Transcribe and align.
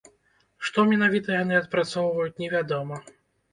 Што 0.69 0.85
менавіта 0.93 1.29
яны 1.43 1.61
адпрацоўваюць, 1.61 2.37
невядома. 2.43 3.01